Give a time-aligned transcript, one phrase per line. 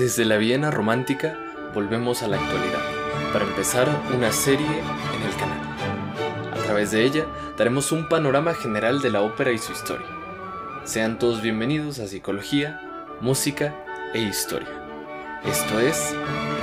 [0.00, 1.38] Desde la Viena romántica
[1.74, 2.80] volvemos a la actualidad
[3.34, 5.60] para empezar una serie en el canal.
[6.54, 7.26] A través de ella
[7.58, 10.06] daremos un panorama general de la ópera y su historia.
[10.84, 12.80] Sean todos bienvenidos a Psicología,
[13.20, 13.74] Música
[14.14, 14.70] e Historia.
[15.44, 16.14] Esto es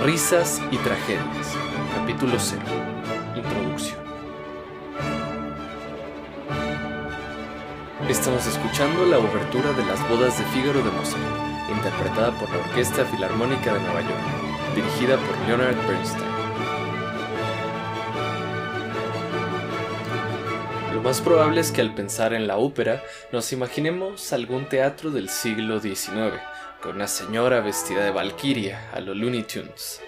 [0.04, 1.56] Risas y Tragedias,
[1.94, 2.64] capítulo 0,
[3.36, 4.00] Introducción.
[8.10, 11.47] Estamos escuchando la obertura de las bodas de Fígaro de Mozart
[11.78, 16.26] interpretada por la Orquesta Filarmónica de Nueva York, dirigida por Leonard Bernstein.
[20.94, 25.30] Lo más probable es que al pensar en la ópera nos imaginemos algún teatro del
[25.30, 26.42] siglo XIX,
[26.82, 30.02] con una señora vestida de valquiria a los Looney Tunes.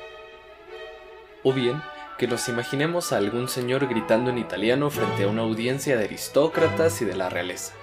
[1.43, 1.81] O bien
[2.17, 7.01] que nos imaginemos a algún señor gritando en italiano frente a una audiencia de aristócratas
[7.01, 7.73] y de la realeza.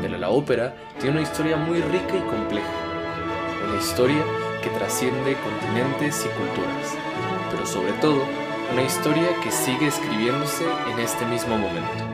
[0.00, 2.85] Pero la ópera tiene una historia muy rica y compleja
[3.76, 4.24] historia
[4.62, 6.94] que trasciende continentes y culturas,
[7.50, 8.22] pero sobre todo
[8.72, 12.04] una historia que sigue escribiéndose en este mismo momento.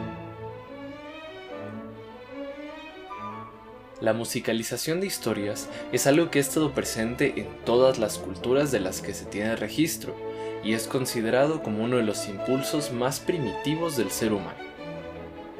[4.00, 8.80] La musicalización de historias es algo que ha estado presente en todas las culturas de
[8.80, 10.16] las que se tiene registro
[10.64, 14.71] y es considerado como uno de los impulsos más primitivos del ser humano.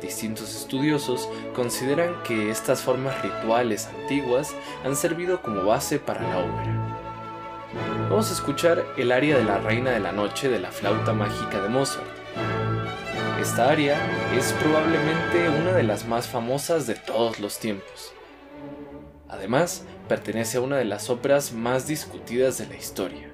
[0.02, 4.52] Distintos estudiosos consideran que estas formas rituales antiguas
[4.84, 6.98] han servido como base para la ópera.
[8.10, 11.62] Vamos a escuchar el aria de la Reina de la Noche de la flauta mágica
[11.62, 12.04] de Mozart.
[13.40, 13.96] Esta aria
[14.36, 18.12] es probablemente una de las más famosas de todos los tiempos.
[19.28, 23.31] Además, pertenece a una de las óperas más discutidas de la historia.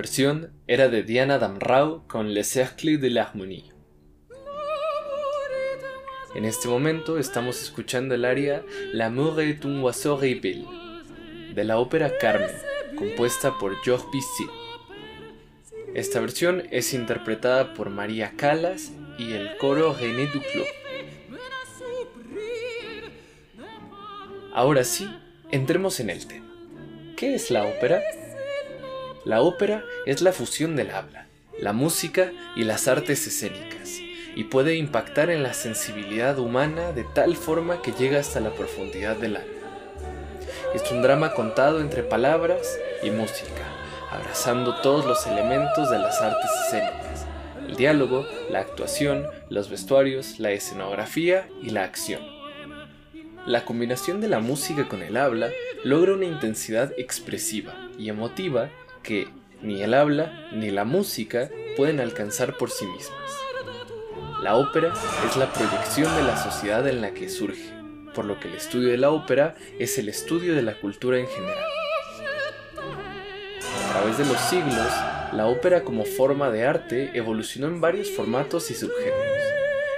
[0.00, 3.70] Versión era de Diana Damrau con Le Cercle de l'Harmonie.
[6.34, 8.64] En este momento estamos escuchando el aria
[8.94, 10.64] L'amour est un oiseau rebelle,
[11.54, 12.48] de la ópera Carmen,
[12.96, 14.48] compuesta por Georges Bizet.
[15.94, 20.66] Esta versión es interpretada por María Calas y el coro René Duclos.
[24.54, 25.06] Ahora sí,
[25.50, 26.46] entremos en el tema.
[27.18, 28.00] ¿Qué es la ópera?
[29.24, 31.26] La ópera es la fusión del habla,
[31.60, 33.98] la música y las artes escénicas,
[34.34, 39.16] y puede impactar en la sensibilidad humana de tal forma que llega hasta la profundidad
[39.16, 39.52] del alma.
[40.74, 43.62] Es un drama contado entre palabras y música,
[44.10, 47.26] abrazando todos los elementos de las artes escénicas,
[47.68, 52.22] el diálogo, la actuación, los vestuarios, la escenografía y la acción.
[53.44, 55.50] La combinación de la música con el habla
[55.84, 58.70] logra una intensidad expresiva y emotiva
[59.02, 59.28] que
[59.62, 63.18] ni el habla ni la música pueden alcanzar por sí mismas.
[64.42, 64.94] La ópera
[65.28, 67.72] es la proyección de la sociedad en la que surge,
[68.14, 71.26] por lo que el estudio de la ópera es el estudio de la cultura en
[71.26, 71.64] general.
[73.88, 74.92] A través de los siglos,
[75.32, 79.49] la ópera como forma de arte evolucionó en varios formatos y subgéneros.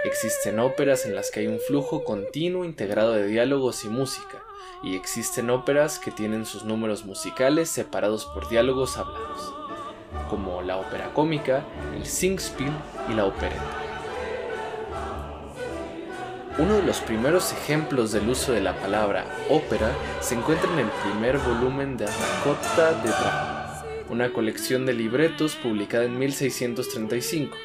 [0.04, 4.42] Existen óperas en las que hay un flujo continuo integrado de diálogos y música,
[4.82, 9.54] y existen óperas que tienen sus números musicales separados por diálogos hablados,
[10.28, 11.64] como la ópera cómica,
[11.94, 12.72] el singspiel
[13.08, 13.62] y la opereta.
[16.58, 20.90] Uno de los primeros ejemplos del uso de la palabra ópera se encuentra en el
[21.04, 27.56] primer volumen de Raccotta de Drama, una colección de libretos publicada en 1635.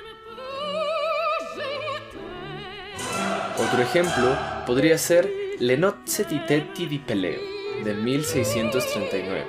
[3.68, 5.30] Otro ejemplo podría ser
[5.60, 7.42] Le nozze di Tetti di Peleo,
[7.84, 9.46] de 1639,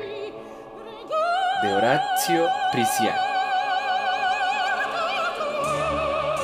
[1.62, 3.16] de Orazio Prisiano.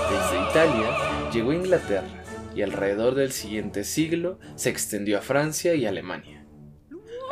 [0.08, 2.24] Desde Italia llegó a Inglaterra
[2.54, 6.46] y alrededor del siguiente siglo se extendió a Francia y Alemania.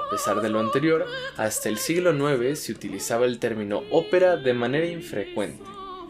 [0.05, 1.07] A pesar de lo anterior,
[1.37, 5.63] hasta el siglo IX se utilizaba el término ópera de manera infrecuente,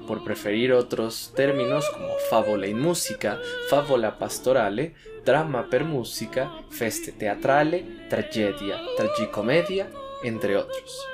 [0.06, 4.94] por preferir otros términos como favola in musica, favola pastorale,
[5.24, 9.88] drama per musica, feste teatrale, tragedia, tragicomedia,
[10.24, 11.06] entre otros.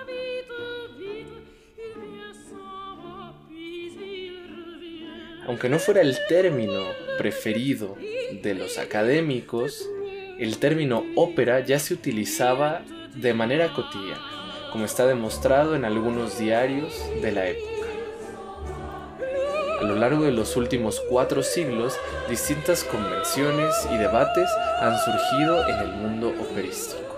[5.46, 6.82] Aunque no fuera el término
[7.16, 7.96] preferido
[8.42, 9.88] de los académicos,
[10.38, 12.82] el término ópera ya se utilizaba
[13.14, 17.77] de manera cotidiana, como está demostrado en algunos diarios de la época.
[19.78, 21.96] A lo largo de los últimos cuatro siglos,
[22.28, 27.08] distintas convenciones y debates han surgido en el mundo operístico.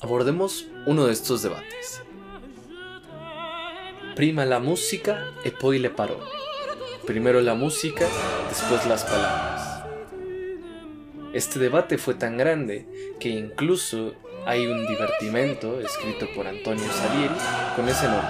[0.00, 2.02] Abordemos uno de estos debates.
[4.16, 6.24] Prima la música e le parole.
[7.06, 8.06] Primero la música,
[8.48, 9.71] después las palabras.
[11.32, 12.84] Este debate fue tan grande
[13.18, 14.14] que incluso
[14.44, 17.34] hay un divertimento escrito por Antonio Salieri
[17.74, 18.28] con ese nombre,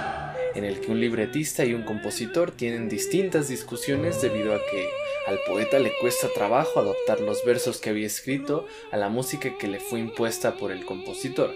[0.55, 4.87] en el que un libretista y un compositor tienen distintas discusiones debido a que
[5.27, 9.67] al poeta le cuesta trabajo adoptar los versos que había escrito a la música que
[9.67, 11.51] le fue impuesta por el compositor.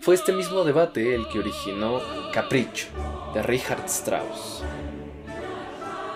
[0.00, 2.00] Fue este mismo debate el que originó
[2.32, 2.86] Capricho,
[3.34, 4.62] de Richard Strauss.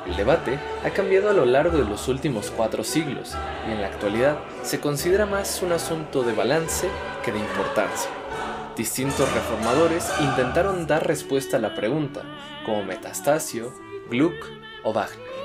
[0.07, 3.37] El debate ha cambiado a lo largo de los últimos cuatro siglos
[3.69, 6.89] y en la actualidad se considera más un asunto de balance
[7.25, 8.11] que de importancia.
[8.77, 12.23] Distintos reformadores intentaron dar respuesta a la pregunta,
[12.65, 13.73] como Metastasio,
[14.11, 14.35] Gluck
[14.85, 15.36] o Wagner.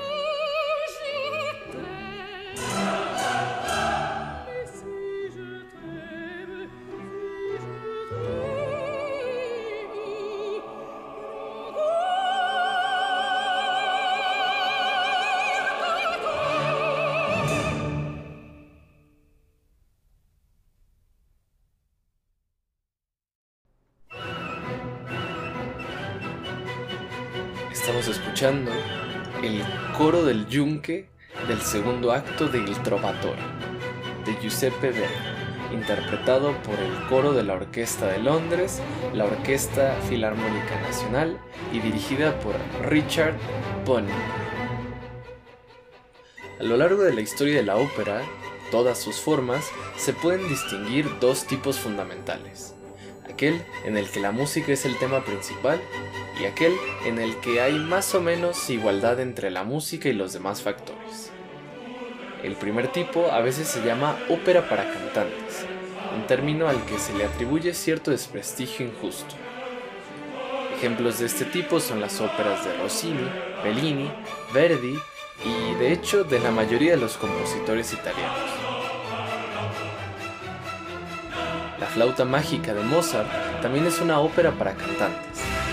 [28.44, 29.62] El
[29.96, 31.06] coro del yunque
[31.46, 33.40] del segundo acto de Il Trovatore,
[34.24, 38.80] de Giuseppe Verdi, interpretado por el coro de la Orquesta de Londres,
[39.14, 41.38] la Orquesta Filarmónica Nacional
[41.72, 43.36] y dirigida por Richard
[43.84, 44.10] Bonny.
[46.58, 48.22] A lo largo de la historia de la ópera,
[48.72, 52.74] todas sus formas, se pueden distinguir dos tipos fundamentales.
[53.32, 55.80] Aquel en el que la música es el tema principal
[56.42, 60.32] y aquel en el que hay más o menos igualdad entre la música y los
[60.32, 61.30] demás factores.
[62.42, 65.64] El primer tipo a veces se llama ópera para cantantes,
[66.16, 69.36] un término al que se le atribuye cierto desprestigio injusto.
[70.76, 73.30] Ejemplos de este tipo son las óperas de Rossini,
[73.62, 74.10] Bellini,
[74.52, 74.98] Verdi
[75.44, 78.50] y de hecho de la mayoría de los compositores italianos.
[81.78, 83.28] La flauta mágica de Mozart
[83.62, 85.31] también es una ópera para cantantes,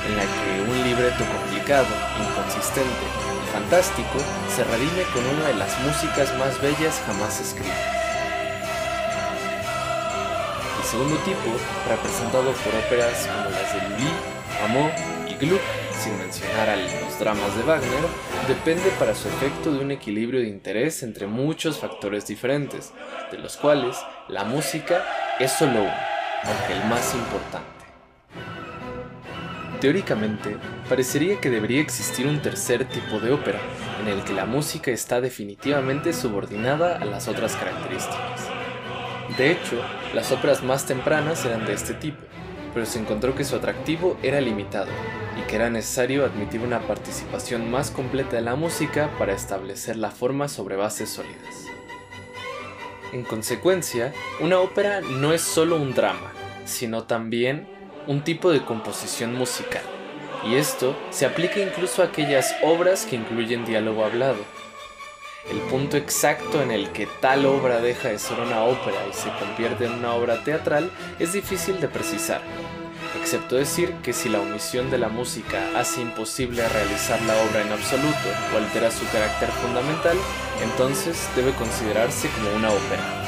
[0.10, 1.88] en la que un libreto complicado,
[2.20, 3.06] inconsistente
[3.44, 4.18] y fantástico
[4.54, 8.00] se redime con una de las músicas más bellas jamás escritas.
[10.80, 11.52] El segundo tipo,
[11.88, 14.12] representado por óperas como las de Lully,
[14.62, 14.90] Rameau
[15.28, 15.62] y Gluck,
[16.02, 18.06] sin mencionar a los dramas de Wagner,
[18.48, 22.94] depende para su efecto de un equilibrio de interés entre muchos factores diferentes,
[23.32, 23.98] de los cuales
[24.28, 25.06] la música
[25.40, 25.94] es solo uno,
[26.46, 27.79] aunque el más importante.
[29.82, 30.58] Teóricamente,
[30.90, 33.60] parecería que debería existir un tercer tipo de ópera,
[34.02, 38.50] en el que la música está definitivamente subordinada a las otras características.
[39.38, 39.82] De hecho,
[40.14, 42.20] las óperas más tempranas eran de este tipo,
[42.74, 44.92] pero se encontró que su atractivo era limitado
[45.40, 50.12] y que era necesario admitir una participación más completa de la música para establecer la
[50.12, 51.66] forma sobre bases sólidas.
[53.14, 56.34] En consecuencia, una ópera no es solo un drama,
[56.66, 59.84] sino también un tipo de composición musical,
[60.46, 64.40] y esto se aplica incluso a aquellas obras que incluyen diálogo hablado,
[65.50, 69.30] el punto exacto en el que tal obra deja de ser una ópera y se
[69.40, 72.42] convierte en una obra teatral es difícil de precisar,
[73.20, 77.72] excepto decir que si la omisión de la música hace imposible realizar la obra en
[77.72, 80.18] absoluto o altera su carácter fundamental,
[80.62, 83.19] entonces debe considerarse como una ópera.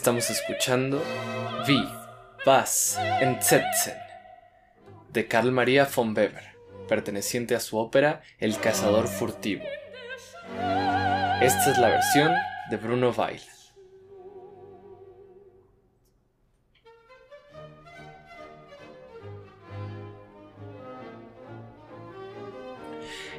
[0.00, 1.04] Estamos escuchando
[1.68, 1.86] Wie,
[2.46, 3.92] Was, Entsetzen
[5.12, 6.56] de Karl Maria von Weber,
[6.88, 9.62] perteneciente a su ópera El cazador furtivo.
[11.42, 12.32] Esta es la versión
[12.70, 13.42] de Bruno Weil.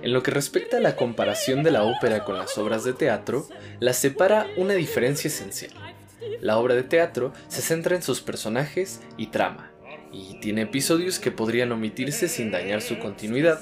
[0.03, 3.47] En lo que respecta a la comparación de la ópera con las obras de teatro,
[3.79, 5.90] la separa una diferencia esencial.
[6.39, 9.71] La obra de teatro se centra en sus personajes y trama,
[10.11, 13.59] y tiene episodios que podrían omitirse sin dañar su continuidad.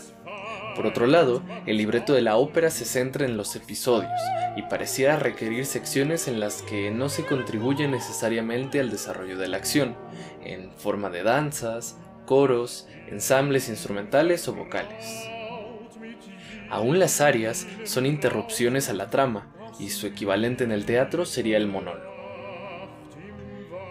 [0.75, 4.11] Por otro lado, el libreto de la ópera se centra en los episodios
[4.55, 9.57] y pareciera requerir secciones en las que no se contribuye necesariamente al desarrollo de la
[9.57, 9.95] acción,
[10.43, 15.05] en forma de danzas, coros, ensambles instrumentales o vocales.
[16.69, 21.57] Aún las arias son interrupciones a la trama, y su equivalente en el teatro sería
[21.57, 22.18] el monólogo.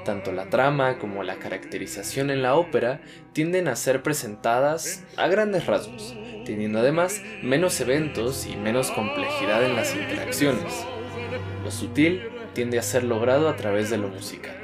[0.05, 3.00] Tanto la trama como la caracterización en la ópera
[3.33, 9.76] tienden a ser presentadas a grandes rasgos, teniendo además menos eventos y menos complejidad en
[9.76, 10.87] las interacciones.
[11.62, 12.23] Lo sutil
[12.55, 14.57] tiende a ser logrado a través de lo musical.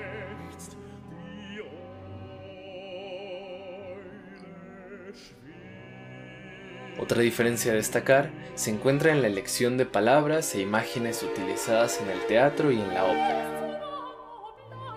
[6.99, 12.09] Otra diferencia a destacar se encuentra en la elección de palabras e imágenes utilizadas en
[12.09, 13.54] el teatro y en la ópera.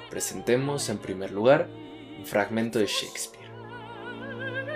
[0.09, 1.67] Presentemos en primer lugar
[2.17, 3.47] un fragmento de Shakespeare.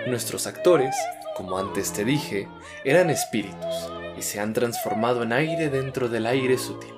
[0.06, 0.94] Nuestros actores,
[1.36, 2.48] como antes te dije,
[2.84, 6.94] eran espíritus y se han transformado en aire dentro del aire sutil.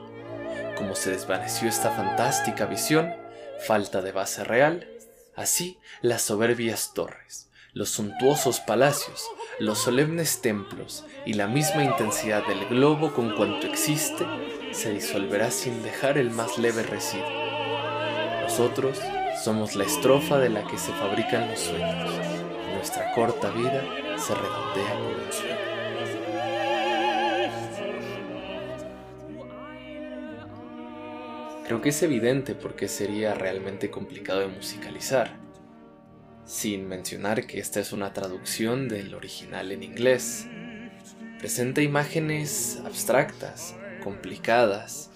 [0.76, 3.14] Como se desvaneció esta fantástica visión,
[3.60, 4.88] falta de base real,
[5.36, 9.24] así las soberbias torres, los suntuosos palacios,
[9.58, 14.26] los solemnes templos y la misma intensidad del globo con cuanto existe
[14.72, 17.43] se disolverá sin dejar el más leve residuo.
[18.44, 19.00] Nosotros
[19.42, 22.10] somos la estrofa de la que se fabrican los sueños.
[22.74, 23.82] Nuestra corta vida
[24.16, 25.74] se redondea con un sueño.
[31.66, 35.44] Creo que es evidente por qué sería realmente complicado de musicalizar
[36.44, 40.46] sin mencionar que esta es una traducción del original en inglés.
[41.38, 45.10] Presenta imágenes abstractas, complicadas.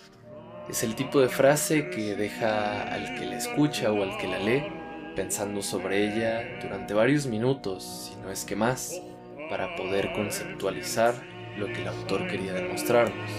[0.69, 4.39] Es el tipo de frase que deja al que la escucha o al que la
[4.39, 4.65] lee
[5.17, 9.01] pensando sobre ella durante varios minutos, si no es que más,
[9.49, 11.15] para poder conceptualizar
[11.57, 13.31] lo que el autor quería demostrarnos.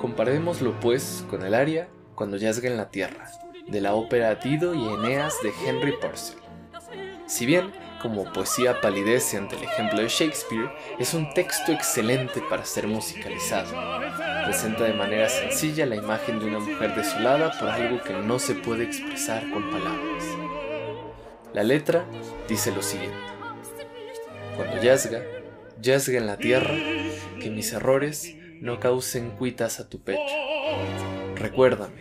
[0.00, 3.30] Comparémoslo pues con el aria cuando yazga en la tierra,
[3.68, 6.38] de la ópera Dido y Eneas de Henry Purcell.
[7.26, 7.70] Si bien,
[8.06, 13.72] como Poesía palidece ante el ejemplo de Shakespeare, es un texto excelente para ser musicalizado.
[14.44, 18.54] Presenta de manera sencilla la imagen de una mujer desolada por algo que no se
[18.54, 20.24] puede expresar con palabras.
[21.52, 22.04] La letra
[22.48, 23.16] dice lo siguiente.
[24.54, 25.22] Cuando yazga,
[25.82, 26.76] yazga en la tierra,
[27.40, 30.20] que mis errores no causen cuitas a tu pecho.
[31.34, 31.96] Recuérdame,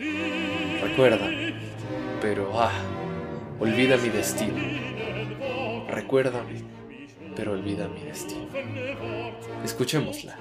[0.83, 1.55] recuérdame,
[2.21, 2.71] pero ah,
[3.59, 4.94] olvida mi destino.
[6.05, 6.61] Recuérdame,
[7.35, 8.45] pero olvida mi destino.
[9.63, 10.37] Escuchémosla.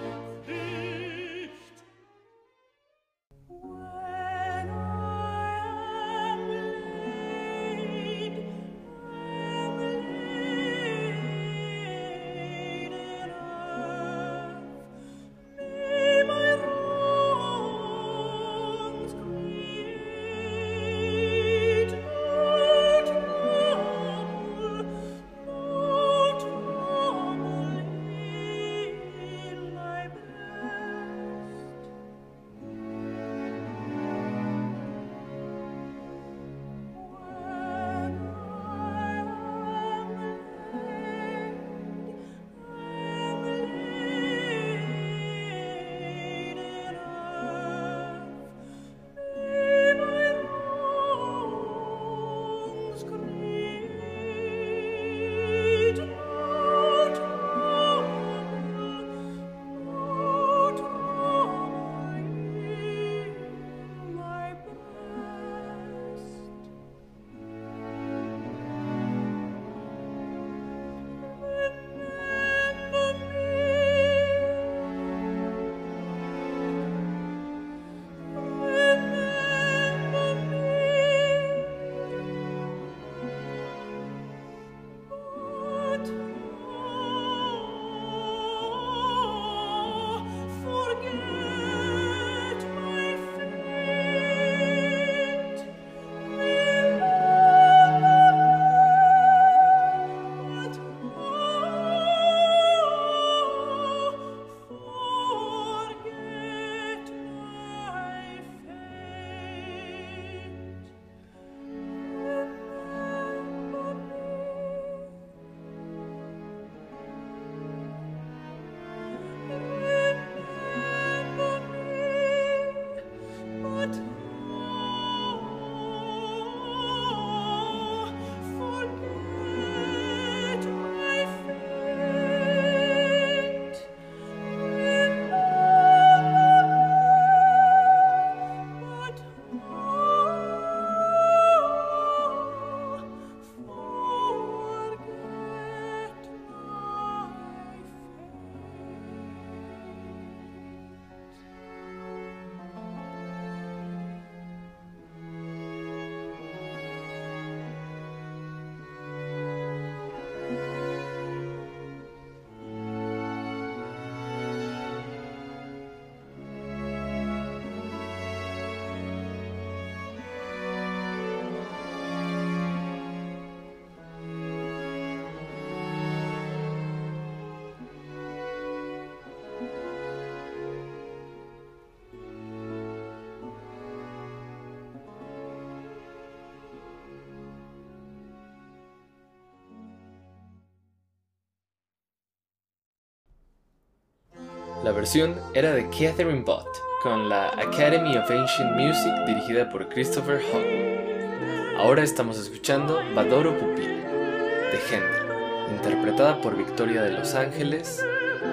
[194.84, 196.68] La versión era de Catherine Bott,
[197.02, 201.78] con la Academy of Ancient Music dirigida por Christopher Hogwood.
[201.78, 208.04] Ahora estamos escuchando Badoro Pupil, de Händel, interpretada por Victoria de Los Ángeles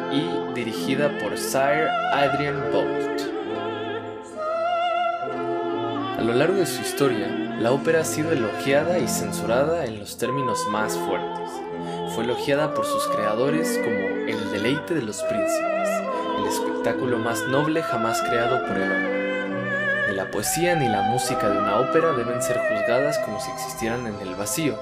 [0.10, 3.22] y dirigida por Sir Adrian Bolt.
[6.18, 7.28] A lo largo de su historia,
[7.60, 11.52] la ópera ha sido elogiada y censurada en los términos más fuertes.
[12.16, 16.01] Fue elogiada por sus creadores como el deleite de los príncipes,
[16.82, 20.08] espectáculo más noble jamás creado por el hombre.
[20.10, 24.08] Ni la poesía ni la música de una ópera deben ser juzgadas como si existieran
[24.08, 24.80] en el vacío.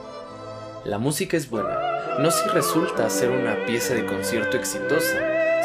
[0.86, 1.78] La música es buena,
[2.20, 5.18] no si resulta ser una pieza de concierto exitosa,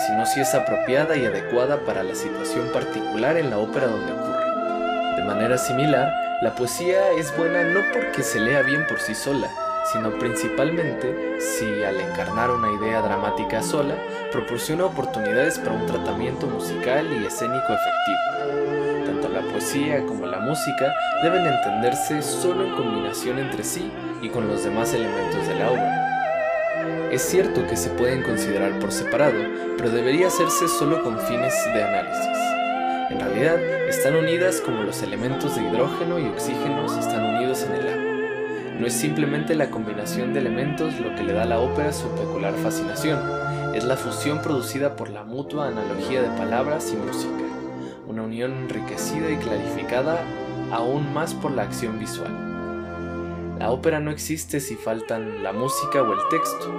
[0.09, 5.17] sino si es apropiada y adecuada para la situación particular en la ópera donde ocurre.
[5.17, 9.49] De manera similar, la poesía es buena no porque se lea bien por sí sola,
[9.93, 13.97] sino principalmente si al encarnar una idea dramática sola,
[14.33, 19.05] proporciona oportunidades para un tratamiento musical y escénico efectivo.
[19.07, 23.91] Tanto la poesía como la música deben entenderse solo en combinación entre sí
[24.23, 27.11] y con los demás elementos de la obra.
[27.11, 29.41] Es cierto que se pueden considerar por separado,
[29.77, 32.39] pero debería hacerse solo con fines de análisis.
[33.11, 37.34] En realidad, están unidas como los elementos de hidrógeno y oxígeno están unidos.
[38.79, 42.09] No es simplemente la combinación de elementos lo que le da a la ópera su
[42.11, 43.21] peculiar fascinación,
[43.75, 47.45] es la fusión producida por la mutua analogía de palabras y música,
[48.07, 50.21] una unión enriquecida y clarificada
[50.73, 52.33] aún más por la acción visual.
[53.59, 56.73] La ópera no existe si faltan la música o el texto.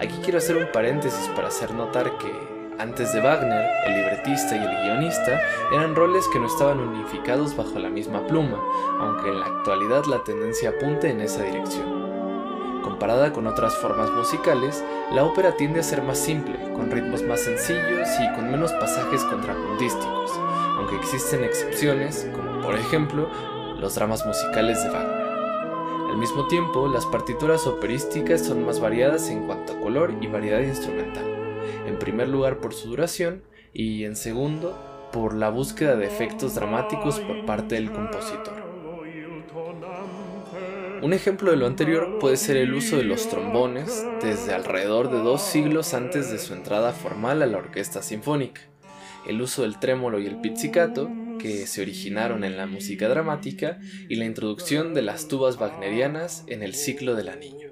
[0.00, 4.64] Aquí quiero hacer un paréntesis para hacer notar que antes de Wagner, el libretista y
[4.64, 5.38] el guionista
[5.70, 8.58] eran roles que no estaban unificados bajo la misma pluma,
[9.00, 12.80] aunque en la actualidad la tendencia apunte en esa dirección.
[12.82, 17.40] Comparada con otras formas musicales, la ópera tiende a ser más simple, con ritmos más
[17.40, 20.32] sencillos y con menos pasajes contrapuntísticos,
[20.78, 23.28] aunque existen excepciones, como por ejemplo
[23.76, 25.28] los dramas musicales de Wagner.
[26.12, 30.60] Al mismo tiempo, las partituras operísticas son más variadas en cuanto a color y variedad
[30.60, 31.29] instrumental en
[32.00, 34.76] primer lugar por su duración y en segundo
[35.12, 38.70] por la búsqueda de efectos dramáticos por parte del compositor.
[41.02, 45.18] Un ejemplo de lo anterior puede ser el uso de los trombones desde alrededor de
[45.18, 48.60] dos siglos antes de su entrada formal a la orquesta sinfónica,
[49.26, 53.78] el uso del trémolo y el pizzicato, que se originaron en la música dramática,
[54.10, 57.69] y la introducción de las tubas wagnerianas en el ciclo del anillo.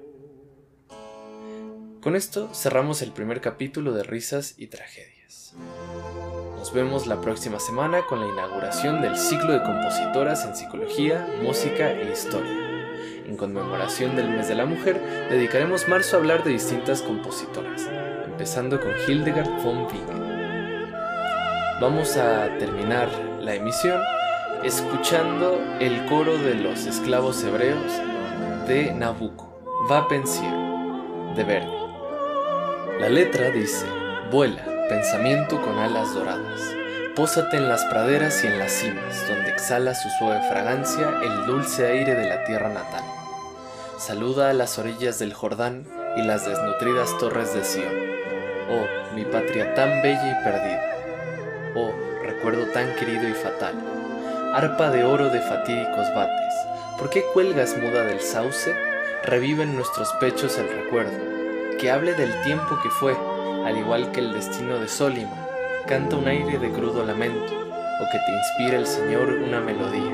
[2.09, 5.53] Con esto cerramos el primer capítulo de Risas y Tragedias.
[6.57, 11.91] Nos vemos la próxima semana con la inauguración del ciclo de compositoras en psicología, música
[11.91, 12.49] e historia.
[13.27, 17.87] En conmemoración del mes de la mujer, dedicaremos marzo a hablar de distintas compositoras,
[18.25, 20.89] empezando con Hildegard von Bingen.
[21.79, 23.07] Vamos a terminar
[23.39, 24.01] la emisión
[24.63, 27.91] escuchando el coro de los esclavos hebreos
[28.67, 30.55] de Nabucco, Va Pensier,
[31.35, 31.88] de Verdi.
[32.99, 33.85] La letra dice,
[34.29, 36.59] vuela, pensamiento con alas doradas,
[37.15, 41.87] pósate en las praderas y en las cimas, donde exhala su suave fragancia el dulce
[41.87, 43.05] aire de la tierra natal.
[43.97, 45.85] Saluda a las orillas del Jordán
[46.17, 47.95] y las desnutridas torres de Sion.
[48.69, 50.95] Oh, mi patria tan bella y perdida.
[51.75, 51.93] Oh,
[52.25, 53.75] recuerdo tan querido y fatal.
[54.53, 56.53] Arpa de oro de fatídicos bates,
[56.97, 58.75] ¿por qué cuelgas muda del sauce?
[59.23, 61.38] Revive en nuestros pechos el recuerdo
[61.79, 63.15] que hable del tiempo que fue,
[63.65, 65.47] al igual que el destino de Solima,
[65.87, 70.11] canta un aire de crudo lamento, o que te inspire el Señor una melodía,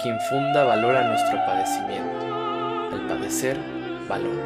[0.00, 2.94] que infunda valor a nuestro padecimiento.
[2.94, 3.58] Al padecer,
[4.08, 4.36] valor.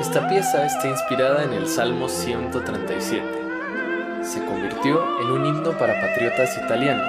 [0.00, 3.24] Esta pieza está inspirada en el Salmo 137.
[4.22, 7.08] Se convirtió en un himno para patriotas italianos,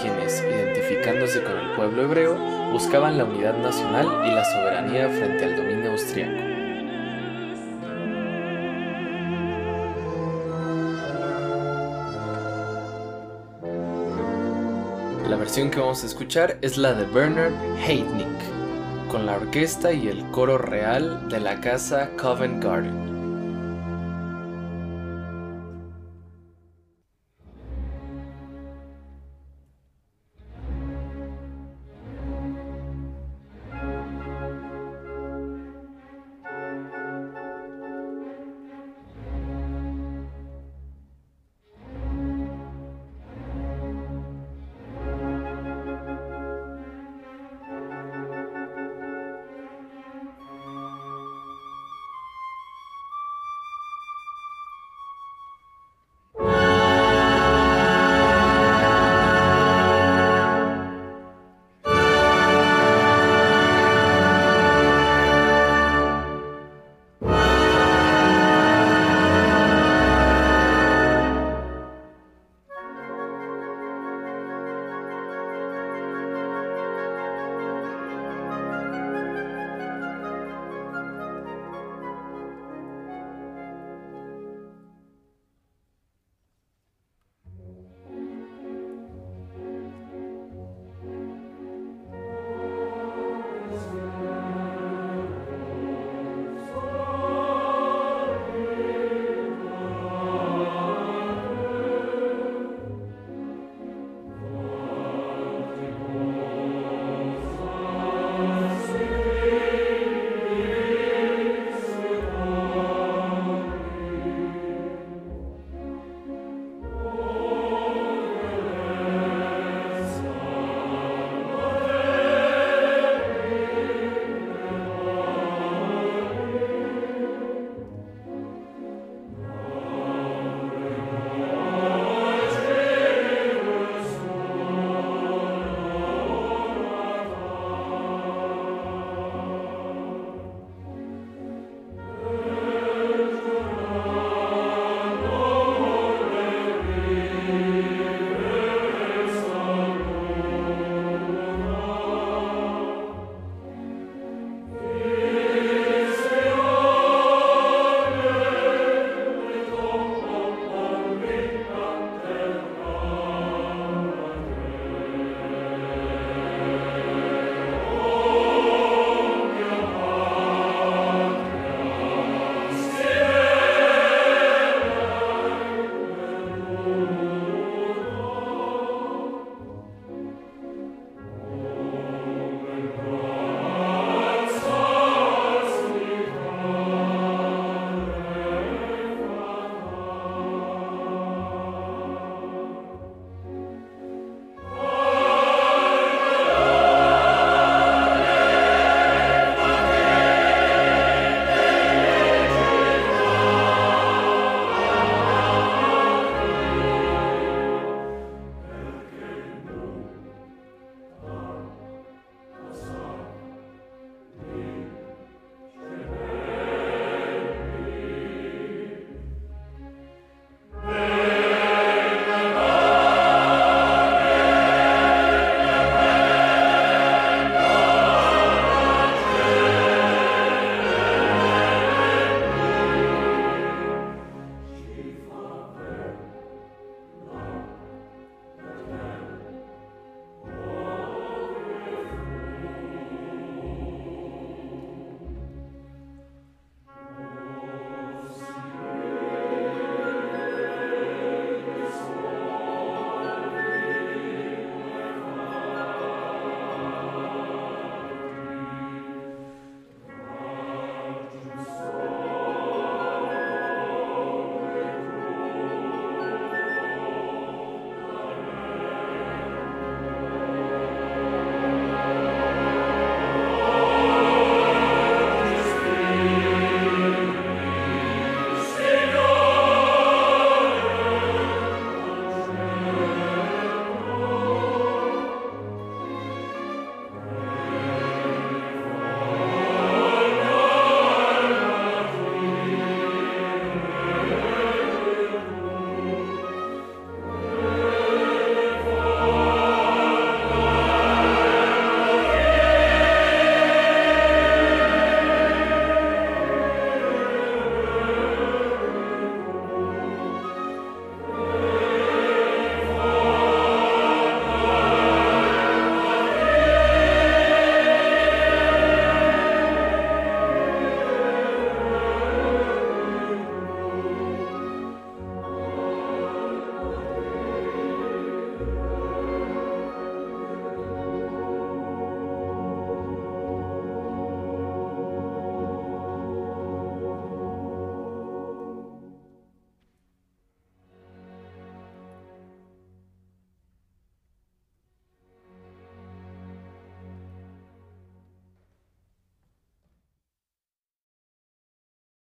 [0.00, 2.36] quienes, identificándose con el pueblo hebreo,
[2.72, 6.51] buscaban la unidad nacional y la soberanía frente al dominio austriaco.
[15.42, 17.52] Versión que vamos a escuchar es la de Bernard
[17.84, 18.28] Haitnik,
[19.10, 23.11] con la orquesta y el coro real de la casa Covent Garden.